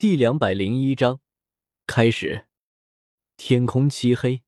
[0.00, 1.20] 第两百零一章
[1.86, 2.46] 开始。
[3.36, 4.42] 天空漆黑，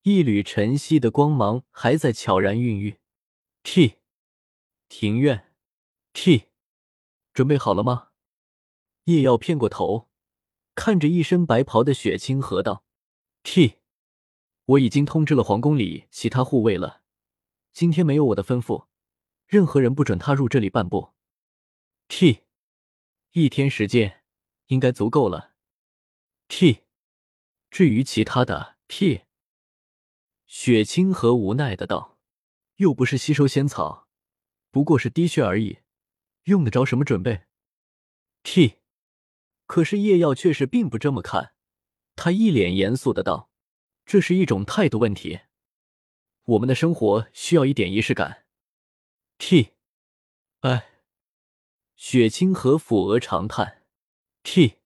[0.00, 2.98] 一缕晨曦的光芒还在悄然孕育。
[3.62, 3.96] T，
[4.88, 5.52] 庭院。
[6.14, 6.44] T，
[7.34, 8.12] 准备好了吗？
[9.04, 10.08] 叶耀偏过头，
[10.74, 12.82] 看着一身白袍的雪清河道
[13.42, 13.80] ：“T，
[14.64, 17.02] 我已经通知了皇宫里其他护卫了，
[17.74, 18.86] 今天没有我的吩咐，
[19.46, 21.12] 任何人不准踏入这里半步。
[22.08, 22.44] ”T，
[23.32, 24.17] 一天时间
[24.68, 25.52] 应该足够了。
[26.48, 26.84] T，
[27.70, 29.24] 至于其他的，T，
[30.46, 32.18] 雪清河无奈的道
[32.76, 34.08] ：“又不是吸收仙草，
[34.70, 35.80] 不过是滴血而已。”
[36.44, 37.42] 用得着什么准备
[38.42, 38.78] ？T，
[39.66, 41.52] 可是叶耀却是并不这么看，
[42.16, 43.50] 他一脸严肃的道
[44.06, 45.40] ：“这是一种态度问题，
[46.44, 48.46] 我们的生活需要一点仪式感。
[49.36, 49.74] ”T，
[50.60, 51.02] 哎，
[51.96, 53.77] 雪清河抚额长叹。
[54.42, 54.78] T，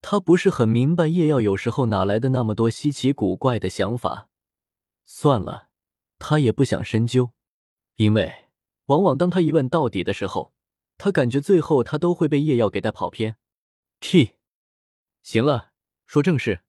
[0.00, 4.28] 他不是很明白叶耀有时候哪来的那么多稀奇古怪的想法。
[5.04, 5.68] 算了，
[6.18, 7.32] 他也不想深究，
[7.96, 8.46] 因为
[8.86, 10.54] 往往当他一问到底的时候。
[11.02, 13.38] 他感觉最后他都会被叶耀给带跑偏。
[14.00, 14.34] T，
[15.22, 15.72] 行了，
[16.06, 16.60] 说正事。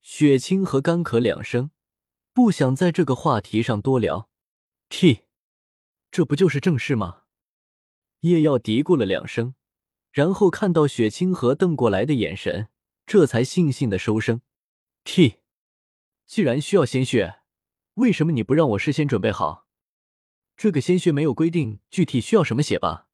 [0.00, 1.70] 雪清河干咳两声，
[2.32, 4.30] 不想在这个话题上多聊。
[4.88, 5.24] T，
[6.10, 7.24] 这不就是正事吗？
[8.20, 9.54] 叶耀嘀咕了两声，
[10.14, 12.68] 然后看到雪清河瞪过来的眼神，
[13.04, 14.42] 这才悻悻的收声。
[15.02, 15.40] T，
[16.24, 17.40] 既然需要鲜血，
[17.94, 19.66] 为什么你不让我事先准备好？
[20.56, 23.08] 这个鲜血没有规定具体需要什么血吧？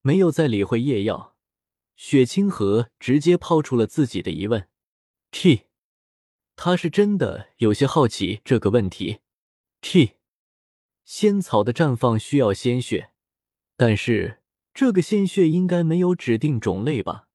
[0.00, 1.36] 没有再理会叶耀，
[1.96, 4.70] 雪清河直接抛出了自己的疑问。
[5.30, 5.64] T，
[6.56, 9.18] 他是真的有些好奇这个问题。
[9.82, 10.12] T，
[11.04, 13.10] 仙草的绽放需要鲜血，
[13.76, 14.40] 但是
[14.76, 17.28] 这个鲜血应该没有指定种类吧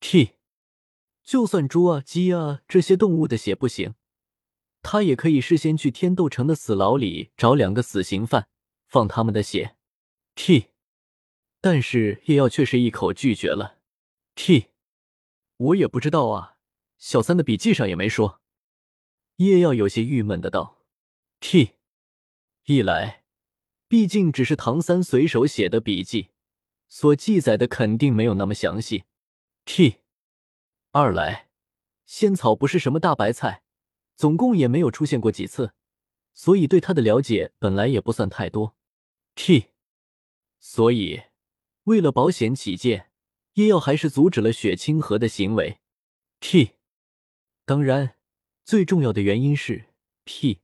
[0.00, 0.30] ？T，
[1.22, 3.94] 就算猪啊、鸡啊这些动物的血不行，
[4.82, 8.48] 他也可以事先去天斗城的死牢里找两个死刑犯，
[8.88, 9.76] 放他们的血。
[10.34, 10.70] T。
[11.60, 13.78] 但是叶耀却是一口拒绝了。
[14.34, 14.70] T，
[15.58, 16.56] 我也不知道啊，
[16.98, 18.40] 小三的笔记上也没说。
[19.36, 20.82] 叶耀有些郁闷的道。
[21.38, 21.74] T，
[22.64, 23.22] 一来，
[23.86, 26.30] 毕竟只是唐三随手写的笔记，
[26.90, 29.04] 所记载的肯定没有那么详细。
[29.64, 30.00] T，
[30.90, 31.48] 二来，
[32.04, 33.62] 仙草不是什么大白菜，
[34.16, 35.72] 总共也没有出现过几次，
[36.34, 38.76] 所以对他的了解本来也不算太多。
[39.34, 39.68] T，
[40.58, 41.22] 所以。
[41.84, 43.10] 为了保险起见，
[43.54, 45.80] 叶耀还是阻止了雪清河的行为。
[46.38, 46.72] T，
[47.64, 48.16] 当然，
[48.64, 49.86] 最重要的原因是
[50.24, 50.60] T。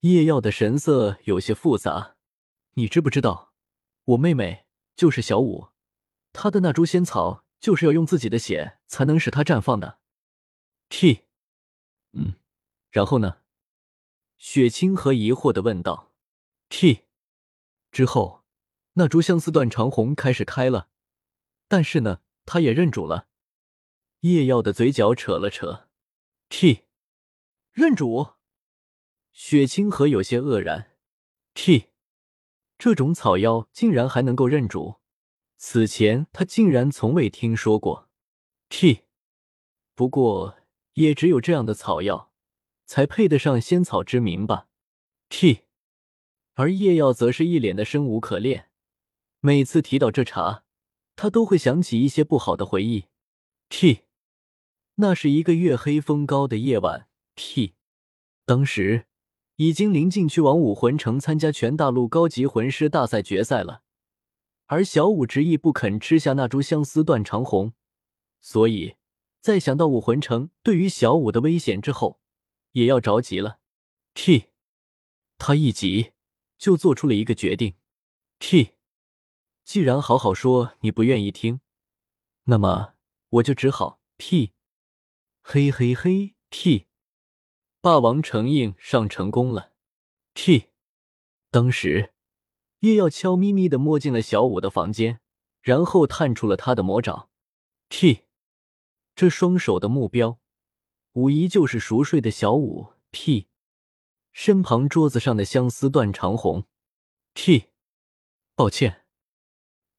[0.00, 2.16] 叶耀的神色有些复杂。
[2.74, 3.52] 你知不知道，
[4.06, 4.63] 我妹妹
[4.96, 5.68] 就是小舞，
[6.32, 9.98] 她的那株仙草就是要用自己的血才能使它绽放的。
[10.88, 11.24] T，
[12.12, 12.34] 嗯，
[12.90, 13.38] 然后呢？
[14.36, 16.12] 雪清河疑惑的问道。
[16.68, 17.04] T，
[17.90, 18.42] 之后。
[18.96, 20.88] 那株相思断肠红开始开了，
[21.66, 23.26] 但是呢，他也认主了。
[24.20, 25.88] 叶耀的嘴角扯了扯
[26.48, 26.84] ，T，
[27.72, 28.34] 认主。
[29.32, 30.92] 雪清河有些愕然
[31.54, 31.88] ，T，
[32.78, 34.96] 这种草药竟然还能够认主，
[35.56, 38.08] 此前他竟然从未听说过。
[38.68, 39.02] T，
[39.94, 40.56] 不过
[40.94, 42.32] 也只有这样的草药，
[42.86, 44.68] 才配得上仙草之名吧。
[45.28, 45.60] T，
[46.54, 48.70] 而叶耀则是一脸的生无可恋。
[49.40, 50.64] 每次提到这茶，
[51.16, 53.06] 他都会想起一些不好的回忆。
[53.68, 54.02] T，
[54.96, 57.08] 那是一个月黑风高的夜晚。
[57.34, 57.74] T，
[58.44, 59.06] 当时
[59.56, 63.82] 已经临近去往武魂城参加全大陆高级魂师大赛决赛了，
[64.66, 67.72] 而小五执意不肯吃下那株相思断肠红，
[68.40, 68.96] 所以
[69.40, 72.20] 在想到武魂城对于小五的危险之后，
[72.72, 73.60] 也要着急了。
[74.14, 74.46] T，
[75.38, 76.12] 他一急
[76.58, 77.74] 就做出了一个决定。
[78.38, 78.70] T。
[79.64, 81.60] 既然好好说你不愿意听，
[82.44, 82.96] 那么
[83.30, 84.52] 我就只好屁，
[85.40, 86.86] 嘿嘿嘿屁，
[87.84, 89.72] 霸王成印上成功了，
[90.32, 90.70] 屁。
[91.50, 92.14] 当时
[92.78, 95.20] 叶耀悄咪咪的摸进了小五的房间，
[95.60, 97.28] 然后探出了他的魔爪，
[97.88, 98.20] 屁。
[99.14, 100.40] 这双手的目标
[101.12, 103.48] 无疑就是熟睡的小五，屁。
[104.32, 106.64] 身旁桌子上的相思断肠红，
[107.34, 107.64] 屁。
[108.54, 109.04] 抱歉。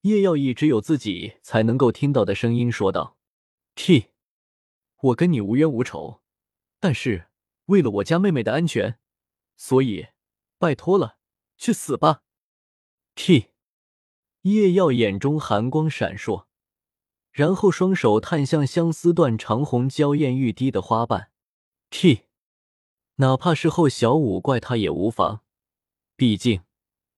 [0.02, 3.20] 叶耀以只有自己才能够听到的声音说道
[3.76, 4.08] ：“T，
[5.02, 6.24] 我跟你无冤无仇，
[6.80, 7.28] 但是
[7.66, 9.00] 为了我家妹妹的安全，
[9.56, 10.08] 所以
[10.58, 11.18] 拜托了，
[11.58, 12.24] 去死吧。
[13.16, 13.52] ”T，
[14.42, 16.46] 叶耀眼中寒光闪烁，
[17.32, 21.32] 然后双手探向相思断长红娇艳欲滴的花瓣。
[21.90, 22.26] T，
[23.16, 25.42] 哪怕是后小五怪他也无妨，
[26.16, 26.64] 毕竟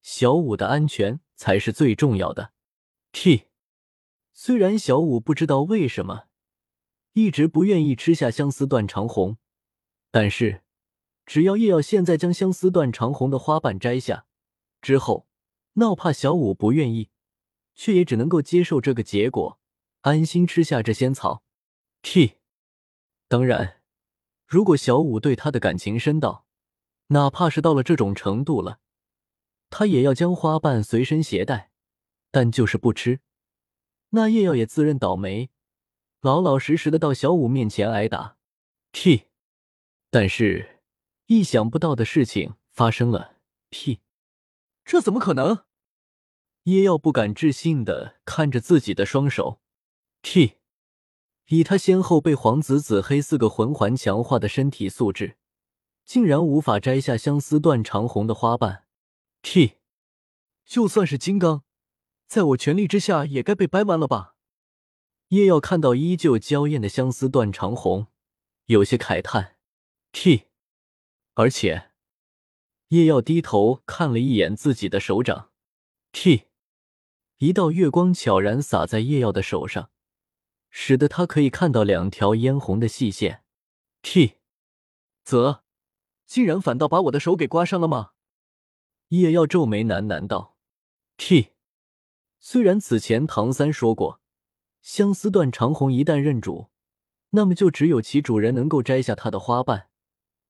[0.02, 2.54] 小五的安全才是最重要的。
[3.12, 3.46] T，
[4.32, 6.26] 虽然小五不知道为什么
[7.14, 9.38] 一直不愿意吃下相思断长红，
[10.12, 10.64] 但是
[11.26, 14.26] 只要叶耀现在将相思断长红的花瓣摘下
[14.82, 15.28] 之后，
[15.74, 17.10] 哪怕小五不愿意，
[17.76, 19.60] 却也只能够接受这个结果，
[20.02, 21.44] 安心吃下这仙草。
[22.02, 22.36] T，
[23.28, 23.82] 当然。
[24.46, 26.46] 如果小五对他的感情深到，
[27.08, 28.80] 哪怕是到了这种程度了，
[29.70, 31.72] 他也要将花瓣随身携带，
[32.32, 33.20] 但就是不吃，
[34.12, 35.50] 那叶耀也自认倒霉，
[36.22, 38.38] 老老实实的到小五面前挨打。
[38.92, 39.24] 屁！
[40.20, 40.82] 但是
[41.28, 43.36] 意想不到的事情发生了。
[43.70, 44.00] 屁！
[44.84, 45.66] 这怎么可能？
[46.64, 49.62] 叶耀不敢置信的看着自己的双手。
[50.24, 50.54] 屁！
[51.50, 55.38] 以他先后被黄紫紫黑四个魂环强化的身体素质，
[56.04, 58.86] 竟然无法摘下相思断长红的花瓣。
[59.44, 59.74] T，
[60.66, 61.64] 就算是金刚，
[62.26, 64.34] 在我全力之下也该被掰弯了吧？
[65.28, 68.08] 叶耀看到依旧娇艳的相思断长红，
[68.66, 69.57] 有些慨叹。
[70.12, 70.48] T，
[71.36, 71.92] 而且
[72.90, 75.52] 叶耀低头看了一眼自己的手掌。
[76.12, 76.48] T，
[77.38, 79.92] 一道月光悄然洒在叶耀的手上。
[80.70, 83.44] 使得他可以看到两条嫣红的细线。
[84.02, 84.36] T，
[85.24, 85.64] 啧，
[86.26, 88.12] 竟然反倒把我的手给刮伤了吗？
[89.08, 90.58] 叶耀皱眉喃喃道
[91.16, 91.54] ：“T，
[92.40, 94.22] 虽然此前唐三说过，
[94.82, 96.70] 相思断长红一旦认主，
[97.32, 99.90] 那么就只有其主人能够摘下它的花瓣，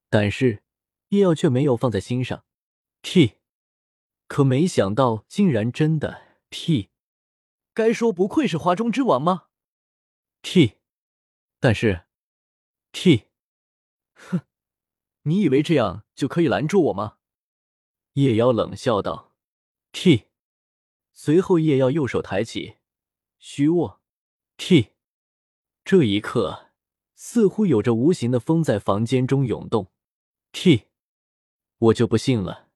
[0.10, 0.64] 但是
[1.10, 2.46] 叶耀却没有放在心上。
[3.02, 3.38] T，
[4.28, 6.90] 可没想到竟然真的 T，
[7.74, 9.48] 该说不愧是花中之王吗？”
[10.42, 10.78] T，
[11.60, 12.06] 但是
[12.92, 13.26] ，T，
[14.14, 14.42] 哼，
[15.24, 17.18] 你以为这样就可以拦住我吗？
[18.14, 19.36] 叶妖冷笑道。
[19.92, 20.28] T，
[21.14, 22.78] 随后叶妖右手抬起，
[23.40, 24.02] 虚握。
[24.58, 24.94] T，
[25.84, 26.72] 这一刻
[27.16, 29.92] 似乎有着无形的风在房间中涌动。
[30.60, 30.88] T，
[31.78, 32.70] 我就不信了，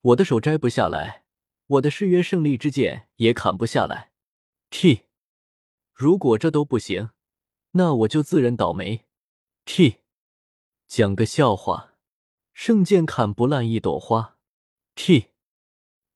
[0.00, 1.22] 我的手摘不下来，
[1.68, 4.10] 我的誓约胜利之剑也砍不下来。
[4.68, 5.02] T。
[5.94, 7.10] 如果这都不行，
[7.70, 9.06] 那我就自认倒霉。
[9.64, 9.98] T，
[10.88, 11.94] 讲个笑话，
[12.52, 14.36] 圣剑砍不烂一朵花。
[14.96, 15.26] T，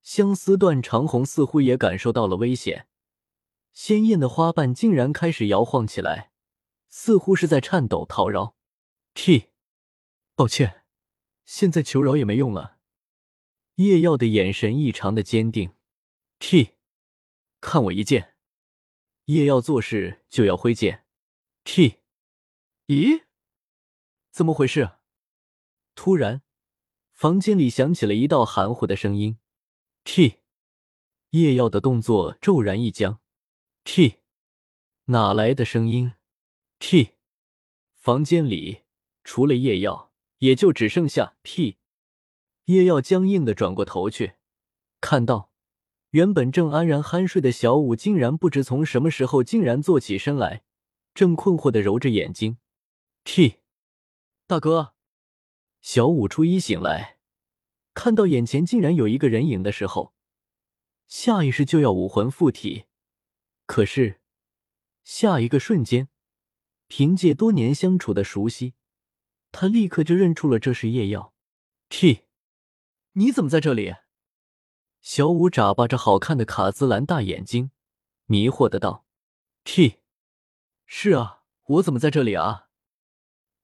[0.02, 2.88] 相思断长红似乎也感受到了危险，
[3.72, 6.32] 鲜艳的花瓣竟然开始摇晃起来，
[6.88, 8.56] 似乎是在颤抖讨饶。
[9.14, 9.50] T，
[10.34, 10.83] 抱歉，
[11.44, 12.78] 现在求饶也没用了。
[13.76, 15.74] 叶耀的眼神异常的坚定。
[16.38, 16.74] T，
[17.60, 18.34] 看我一剑。
[19.26, 21.06] 叶耀做事就要挥剑
[21.64, 22.00] ，T，
[22.88, 23.24] 咦，
[24.30, 24.98] 怎么回事？
[25.94, 26.42] 突然，
[27.12, 29.38] 房间里响起了一道含糊的声音
[30.04, 30.40] ，T，
[31.30, 33.20] 叶耀的动作骤然一僵
[33.84, 34.20] ，T，
[35.04, 36.12] 哪来的声音
[36.78, 37.14] ？T，
[37.94, 38.82] 房间里
[39.22, 40.12] 除了叶耀，
[40.44, 41.78] 也就只剩下 P
[42.66, 44.34] 叶耀僵硬的转过头去，
[45.00, 45.50] 看到。
[46.10, 50.62] 原本正安然酣睡的小五，竟然不知从什么时候竟然坐起身来，
[51.12, 52.58] 正困惑的揉着眼睛。
[53.24, 53.56] T，
[54.46, 54.94] 大哥，
[55.80, 57.18] 小五初一醒来，
[57.94, 60.14] 看到眼前竟然有一个人影的时候，
[61.08, 62.84] 下意识就要武魂附体，
[63.66, 64.20] 可是
[65.02, 66.08] 下一个瞬间，
[66.86, 68.74] 凭借多年相处的熟悉，
[69.56, 71.32] 他立刻就认出了这是叶耀。
[71.88, 72.24] T，
[73.12, 73.94] 你怎么在这里？
[75.00, 77.70] 小五眨巴着好看的卡姿兰大眼睛，
[78.26, 79.06] 迷惑的道
[79.62, 80.00] ：“T，
[80.86, 82.66] 是啊，我怎么在这里啊？”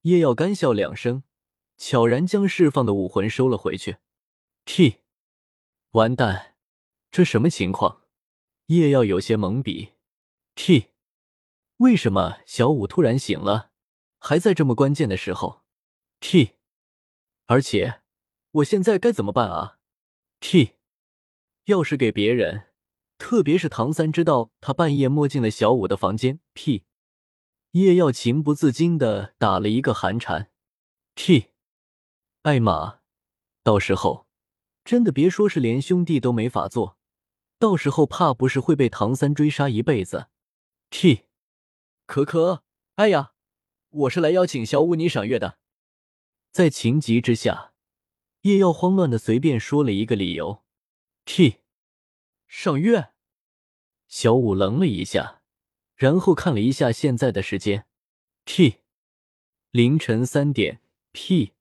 [0.02, 1.24] 叶耀干笑两声，
[1.76, 3.96] 悄然将释放的武魂收了回去。
[4.64, 4.98] T，
[5.90, 6.54] 完蛋，
[7.10, 8.02] 这什么情况？
[8.66, 9.94] 叶耀有些懵逼。
[10.54, 10.90] T，
[11.78, 13.72] 为什么小五突然醒了，
[14.20, 15.62] 还在这么关键的时候
[16.20, 16.56] ？T，
[17.46, 18.02] 而且
[18.52, 19.78] 我现在该怎么办啊
[20.38, 20.76] ？T。
[21.64, 22.64] 要是给别人，
[23.16, 26.84] 特别是唐三知道他半夜摸进了小五的房间，P，
[27.72, 30.50] 叶耀情不自禁的打了一个寒颤。
[31.14, 31.50] T，
[32.42, 33.00] 艾玛，
[33.62, 34.26] 到时候
[34.84, 36.96] 真的别说是连兄弟都没法做，
[37.60, 40.26] 到时候怕不是会被唐三追杀一辈子。
[40.88, 41.26] T，
[42.06, 42.64] 可可，
[42.96, 43.34] 哎呀，
[43.90, 45.59] 我是来邀请小五你赏月的。
[46.52, 47.72] 在情急之下，
[48.42, 50.64] 叶耀慌乱的随便说了一个理由。
[51.24, 51.58] T，
[52.48, 53.12] 赏月。
[54.08, 55.42] 小五愣了一下，
[55.94, 57.86] 然后看了一下现在的时间
[58.44, 58.78] ，T，
[59.70, 60.80] 凌晨三点。
[61.12, 61.52] P，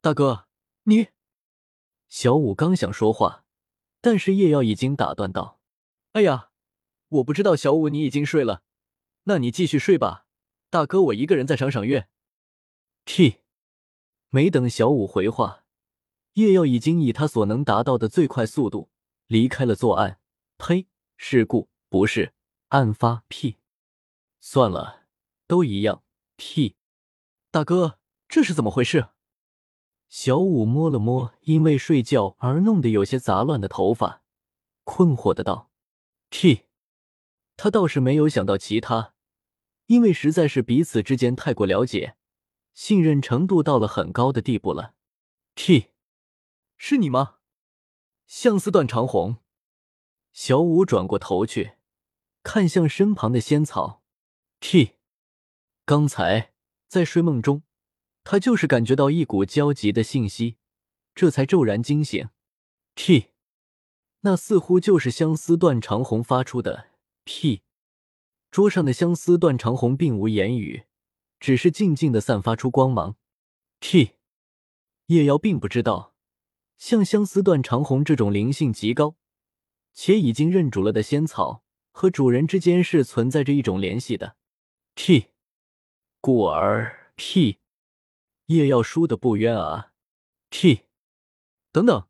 [0.00, 0.48] 大哥，
[0.84, 1.08] 你。
[2.08, 3.44] 小五刚想说话，
[4.00, 5.60] 但是叶耀已经打断道
[6.14, 6.50] ：“哎呀，
[7.08, 8.64] 我不知道小五你已经睡了，
[9.24, 10.26] 那你继续睡吧，
[10.70, 12.08] 大哥我一个人再赏赏月。”
[13.06, 13.38] T，
[14.32, 15.64] 没等小五回话，
[16.34, 18.88] 叶耀已经以他所能达到的最快速度
[19.26, 20.20] 离开了作案。
[20.56, 22.32] 呸，事故不是
[22.68, 23.24] 案发。
[23.26, 23.56] P，
[24.38, 25.02] 算了，
[25.48, 26.04] 都一样。
[26.36, 26.76] P，
[27.50, 29.08] 大哥，这是怎么回事？
[30.08, 34.22] 小五摸了摸因为睡觉而弄得有些杂乱的头发，
[34.84, 35.70] 困惑的道
[36.30, 36.66] ：“T，
[37.56, 39.14] 他倒是没有想到其他，
[39.86, 42.16] 因为实在是彼此之间太过了解，
[42.72, 44.94] 信任程度到了很高的地步了。
[45.54, 45.90] ”T，
[46.76, 47.36] 是你吗？
[48.26, 49.38] 相思断长红。
[50.32, 51.72] 小五转过头去，
[52.42, 54.02] 看向身旁的仙草。
[54.60, 54.96] T，
[55.84, 56.52] 刚才
[56.86, 57.62] 在睡梦中。
[58.22, 60.58] 他就是感觉到一股焦急的信息，
[61.14, 62.28] 这才骤然惊醒。
[62.94, 63.30] T，
[64.20, 66.90] 那似乎就是相思断长红发出的。
[67.24, 67.62] P，
[68.50, 70.84] 桌上的相思断长红并无言语，
[71.40, 73.16] 只是静静的散发出光芒。
[73.80, 74.12] T，
[75.06, 76.14] 叶瑶并不知道，
[76.76, 79.16] 像相思断长红这种灵性极高
[79.92, 84.36] 且已经认主了的仙草，和主人之间是存在着一种联系的。
[84.94, 85.30] T，
[86.20, 87.58] 故而 P。
[88.46, 89.92] 叶耀输的不冤啊
[90.50, 90.86] ！T，
[91.70, 92.08] 等等，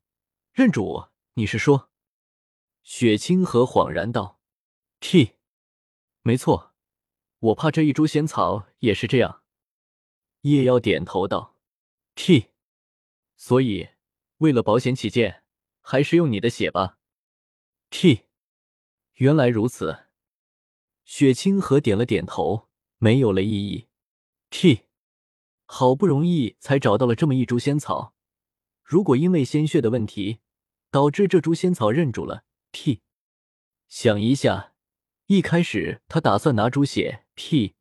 [0.54, 1.90] 认主，你是说？
[2.82, 4.40] 雪清河恍然道
[5.00, 5.34] ：“T，
[6.22, 6.70] 没错，
[7.40, 9.42] 我怕这一株仙草也是这样。”
[10.42, 11.56] 叶耀点头道
[12.14, 12.50] ：“T，
[13.37, 13.88] 所以
[14.38, 15.42] 为了保险起见，
[15.80, 16.99] 还是用你的血吧。
[17.90, 18.26] ”T，
[19.14, 20.06] 原来如此。
[21.04, 22.68] 雪清河点了点头，
[22.99, 23.88] 没有了异议。
[24.49, 24.87] T。
[25.73, 28.12] 好不容易才找到了这么一株仙草，
[28.82, 30.40] 如果因为鲜血的问题
[30.90, 32.42] 导致这株仙草认主了
[32.73, 33.02] ，T，
[33.88, 34.73] 想一下，
[35.26, 37.75] 一开始他打算拿猪血，T，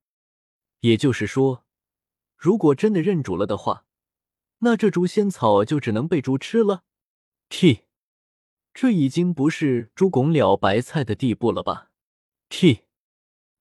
[0.80, 1.66] 也就是说，
[2.38, 3.86] 如果真的认主了的话，
[4.60, 6.86] 那这株仙草就只能被猪吃了
[7.50, 7.84] ，T，
[8.74, 11.92] 这已经不是猪拱了白菜的地步了吧
[12.48, 12.86] ，T，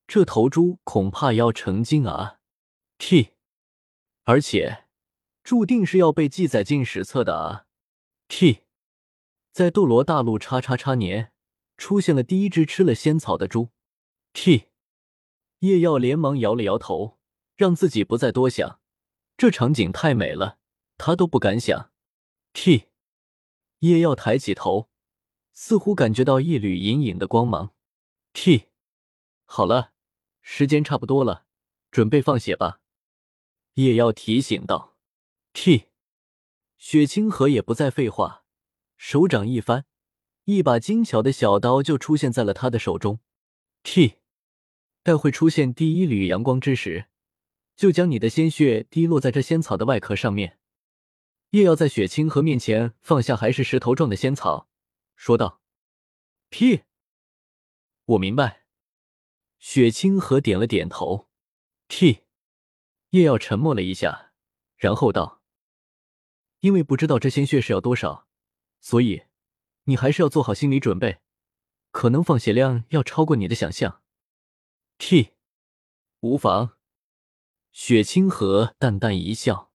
[0.06, 2.38] 这头猪恐怕要成精啊
[2.96, 3.32] ，T。
[4.22, 4.84] 而且，
[5.42, 7.66] 注定是要被记载进史册的啊
[8.28, 8.60] ！T，
[9.50, 11.32] 在斗罗大陆叉叉叉年
[11.76, 13.70] 出现了第一只吃了仙草的猪。
[14.32, 14.68] T，
[15.60, 17.18] 叶耀连忙摇了摇头，
[17.56, 18.80] 让自己不再多想。
[19.36, 20.58] 这场景太美了，
[20.96, 21.92] 他都不敢想。
[22.52, 22.88] T，
[23.80, 24.88] 叶耀抬起头，
[25.52, 27.74] 似乎感觉到一缕隐隐的光芒。
[28.32, 28.66] T，
[29.44, 29.92] 好了，
[30.40, 31.46] 时间差不多了，
[31.90, 32.80] 准备放血吧。
[33.74, 34.96] 叶耀提醒道
[35.52, 35.86] ：“T，
[36.76, 38.44] 雪清河也不再废话，
[38.96, 39.86] 手掌一翻，
[40.44, 43.20] 一把精巧的小刀就出现在了他的手中。
[43.84, 44.16] T，
[45.08, 47.06] 待会出现第一缕阳光之时，
[47.74, 50.58] 就将你的鲜血滴落在这仙草的外壳上面。”
[51.52, 54.68] 叶耀在雪清河面前放下还是石头状的仙草，
[55.16, 55.62] 说道
[56.50, 56.82] ：“P，
[58.04, 58.66] 我明白。”
[59.58, 61.30] 雪清河点了点头。
[61.88, 62.24] T。
[63.08, 64.32] 叶耀沉默了一下，
[64.76, 65.40] 然后道
[66.60, 68.28] ：“因为不知道这鲜血是要多少，
[68.82, 69.22] 所以
[69.84, 71.20] 你还是要做好心理准备，
[71.92, 74.02] 可能放血量要超过你的想象。
[74.98, 75.30] ”T，
[76.20, 76.76] 无妨。
[77.70, 79.72] 雪清河淡淡一笑。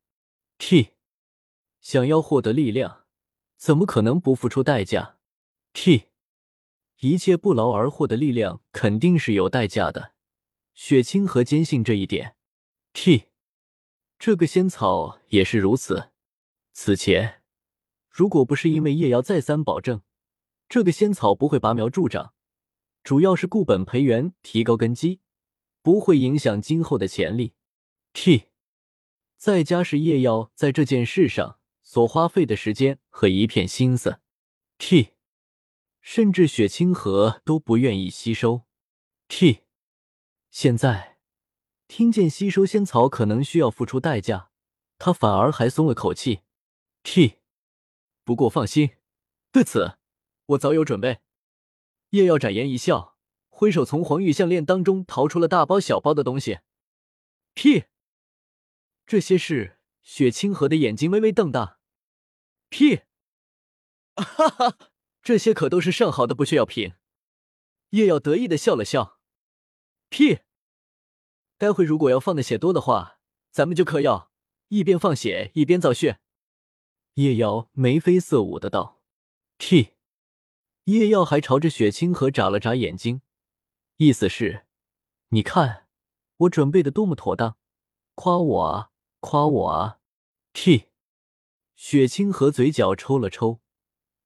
[0.57, 0.95] T，
[1.79, 3.05] 想要获得力量，
[3.55, 5.17] 怎么可能不付出代价
[5.71, 6.09] ？T，
[6.99, 10.13] 一切不劳而获的力量肯定是有代价的。
[10.73, 12.35] 雪清河坚信这一点。
[12.91, 13.29] T，
[14.19, 16.11] 这个仙草也是如此。
[16.73, 17.41] 此前，
[18.09, 20.01] 如果不是因为叶瑶再三保证
[20.67, 22.33] 这个仙草不会拔苗助长，
[23.03, 25.19] 主要是固本培元，提高根基，
[25.81, 27.53] 不会影响今后的潜力。
[28.13, 28.45] T，
[29.37, 34.19] 再加是叶瑶在这件事上所花费的时间和一片心思。
[34.77, 35.09] T，
[36.01, 38.63] 甚至雪清河都不愿意吸收。
[39.27, 39.63] T，
[40.49, 41.17] 现在。
[41.85, 44.49] 听见吸收仙草可能需要付出代价，
[44.97, 46.39] 他反而还松了口气。
[47.03, 47.35] T，
[48.23, 48.91] 不过放心，
[49.51, 49.97] 对此
[50.47, 51.19] 我早有准备。
[52.13, 53.17] 叶耀展颜一笑，
[53.49, 56.59] 挥手从黄玉项链当中掏出了大包小包的东西。
[57.55, 57.85] 屁
[59.07, 61.79] 这些是雪清河的眼睛微微瞪大。
[62.69, 63.01] 屁
[64.15, 64.77] 哈哈，
[65.23, 66.93] 这些可都是上好的不缺药品。
[67.89, 69.19] 叶耀得意的笑了笑。
[70.09, 70.41] 屁！
[71.57, 74.31] 待会如果要放的血多的话，咱们就嗑药，
[74.67, 76.19] 一边放血一边造血。
[77.15, 79.01] 叶瑶眉飞色舞的道
[79.57, 79.93] ：“屁！”
[80.85, 83.21] 叶耀还朝着雪清河眨了眨眼睛，
[83.97, 84.65] 意思是
[85.29, 85.87] ：“你看
[86.37, 87.57] 我准备的多么妥当，
[88.15, 89.99] 夸我啊，夸我啊！”
[90.51, 90.89] 屁！
[91.75, 93.61] 雪清河嘴角抽了抽，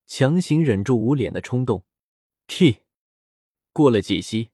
[0.08, 1.86] 强行忍住捂脸的冲动。
[2.48, 2.80] 屁！
[3.72, 4.50] 过了几息，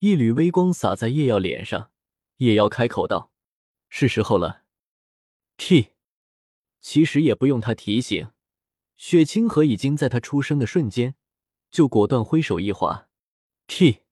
[0.00, 1.90] 一缕微光洒在叶耀脸上，
[2.36, 3.32] 叶耀开口道
[3.88, 4.64] ：“是时候了。”
[5.56, 5.92] 屁！
[6.82, 8.30] 其实也不用他提醒，
[8.96, 11.14] 雪清河已经在他出生的瞬间
[11.72, 13.08] 就果断挥手一划。
[13.66, 14.02] ，T，！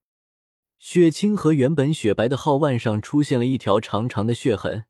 [0.79, 4.87] 雪清河原本雪白的皓腕上出现了一条长长的血痕，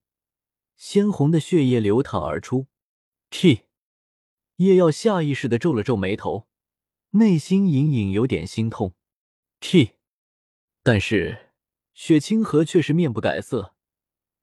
[0.76, 2.68] 鲜红的血液流淌而出。
[3.28, 3.66] ，T，！
[4.56, 6.46] 叶耀下意识的皱了皱眉头，
[7.10, 8.94] 内心隐隐有点心痛。
[9.58, 9.96] ，T，！
[10.84, 11.50] 但是
[11.92, 13.74] 雪清河却是面不改色，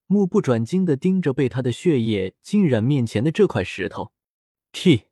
[0.05, 4.12] 目不转睛的盯着被他的血液浸染面前的这块石头。
[4.74, 5.05] ，T，！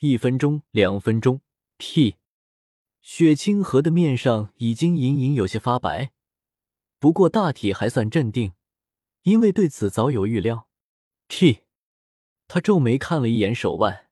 [0.00, 1.40] 一分钟，两分钟，
[1.78, 2.16] 屁！
[3.00, 6.12] 雪清河的面上已经隐隐有些发白，
[6.98, 8.52] 不过大体还算镇定，
[9.22, 10.68] 因为对此早有预料。
[11.28, 11.64] T，！
[12.46, 14.08] 他皱眉看了一眼手腕，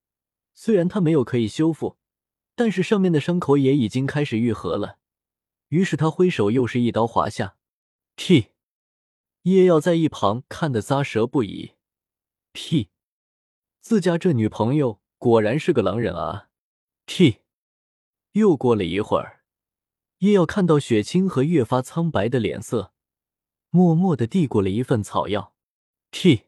[0.55, 1.97] 虽然他没有可以修复，
[2.55, 4.99] 但是上面的伤口也已经开始愈合了。
[5.69, 7.57] 于是他挥手，又是一刀划下。
[8.16, 8.52] T，！
[9.43, 11.73] 叶耀在一旁看得咂舌不已。
[12.52, 12.90] T，！
[13.81, 16.49] 自家这女朋友果然是个狼人啊
[17.07, 17.40] ！T！
[18.37, 19.45] 又过了一会儿，
[20.19, 22.93] 叶耀看到雪清河越发苍白的脸色，
[23.71, 25.55] 默默的递过了一份草药。
[26.11, 26.43] T，！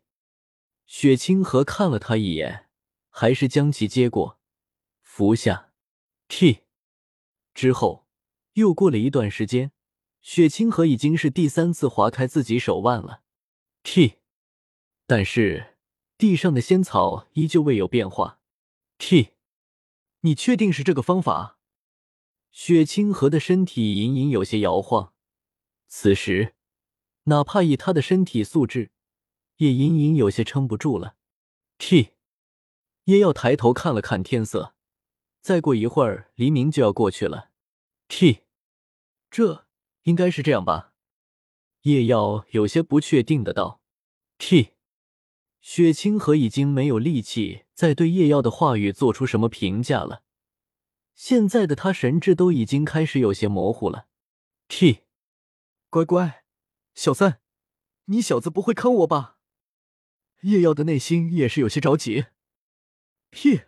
[0.85, 2.69] 雪清河看了他一眼，
[3.09, 4.39] 还是将其接过，
[5.01, 5.73] 服下。
[6.29, 6.65] T，！
[7.55, 8.07] 之后
[8.53, 9.73] 又过了一段时间，
[10.21, 13.23] 雪清河已经是第三次划开自己手腕了。
[13.83, 14.19] T，！
[15.07, 15.79] 但是
[16.19, 18.41] 地上的仙草依旧未有变化。
[18.99, 19.31] T，！
[20.21, 21.58] 你确定是这个方法？
[22.51, 25.13] 雪清河的身体隐隐有些摇晃，
[25.87, 26.55] 此时
[27.25, 28.91] 哪怕以他的身体素质。
[29.59, 31.17] 也隐隐有些撑不住了。
[31.79, 32.13] T，！
[33.07, 34.73] 叶耀抬头看了看天色，
[35.41, 37.51] 再过一会儿黎明就要过去了。
[38.07, 38.43] T，！
[39.29, 39.67] 这
[40.05, 40.93] 应该是这样吧？
[41.83, 43.81] 叶耀有些不确定的道。
[44.39, 44.75] T，！
[45.61, 50.23] 雪清河已经没有力气再对叶耀的话语做出什么评价了。
[51.19, 54.07] 现在的他神智都已经开始有些模糊了。
[54.69, 55.01] T，！
[55.91, 56.45] 乖乖，
[56.95, 57.41] 小三，
[58.05, 59.41] 你小子不会坑我吧？
[60.43, 62.27] 叶耀的内心也是有些着急。
[63.31, 63.63] 屁！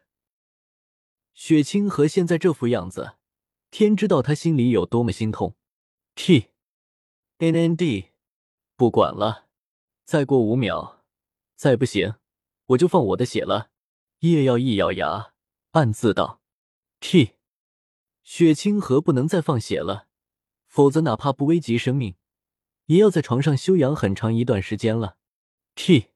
[1.35, 3.17] 雪清河现在这副样子，
[3.73, 5.57] 天知道他心里有多么心痛。
[6.15, 8.11] T，NND，
[8.77, 9.49] 不管了，
[10.05, 11.03] 再过五秒，
[11.57, 12.15] 再不行，
[12.67, 13.73] 我就放我的血了。
[14.21, 15.33] 叶耀一咬牙，
[15.73, 16.41] 暗自道
[17.01, 17.40] ：“：T！
[18.33, 20.07] 雪清河不能再放血了，
[20.69, 22.15] 否则哪怕不危及生命，
[22.87, 25.17] 也要在床上休养很长一段时间了。”
[25.75, 26.11] T，！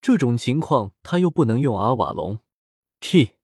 [0.00, 2.40] 这种情况他又不能用阿瓦隆
[2.98, 3.36] ，T，！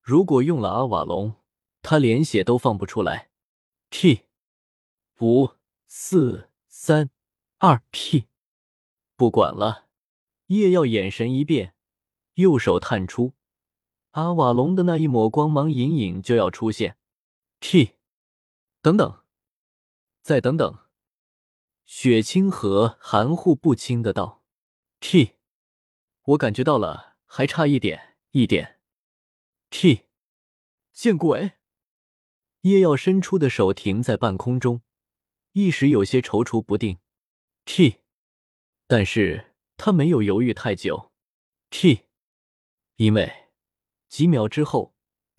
[0.00, 1.34] 如果用了阿瓦隆，
[1.82, 3.30] 他连血都放不出来
[3.90, 4.26] ，T，！
[5.18, 5.50] 五、
[5.88, 7.10] 四、三、
[7.58, 8.28] 二，T，！
[9.16, 9.88] 不管了，
[10.46, 11.74] 叶耀眼神一变，
[12.34, 13.32] 右手探出，
[14.12, 16.96] 阿瓦隆的那一抹光芒隐隐就要出现，
[17.60, 17.98] T，！
[18.80, 19.22] 等等，
[20.22, 20.86] 再等等！
[21.84, 24.42] 雪清河含糊不清的道
[24.98, 25.36] ，：“T，！
[26.22, 28.80] 我感觉到了，还差一点，一点。
[29.68, 30.06] ”T，！
[30.92, 31.58] 见鬼！
[32.62, 34.82] 叶耀伸出的手停在半空中，
[35.52, 36.98] 一时有些踌躇不定。
[37.66, 38.00] T，！
[38.86, 41.12] 但是他没有犹豫太久。
[41.68, 42.06] T，！
[42.96, 43.50] 因为
[44.08, 44.89] 几秒之后，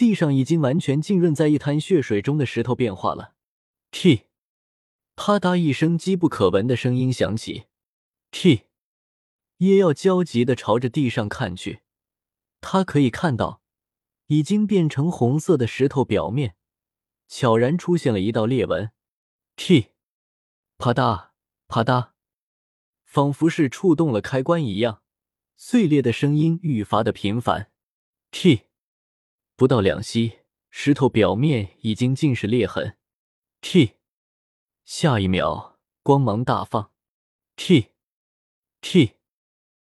[0.02, 3.36] 地上已经完全浸润在一滩血水中的石头变化了。
[3.92, 4.24] 屁！
[5.16, 7.66] 啪嗒一声机不可闻的声音响起。
[8.32, 8.64] 屁！
[9.58, 11.82] 叶耀焦急的朝着地上看去，
[12.62, 13.62] 他可以看到，
[14.26, 16.56] 已经变成红色的石头表面，
[17.28, 18.92] 悄然出现了一道裂纹。
[19.56, 19.90] 屁！
[20.80, 21.28] 啪嗒
[21.68, 22.14] 啪嗒，
[23.04, 25.04] 仿佛是触动了开关一样，
[25.56, 27.70] 碎裂的声音愈发的频繁。
[28.32, 28.64] 屁！
[29.62, 30.39] 不到两息，
[30.71, 32.97] 石头表面已经尽是裂痕。
[33.62, 33.97] T，！
[34.86, 36.91] 下一秒，光芒大放。
[37.56, 39.17] T，T！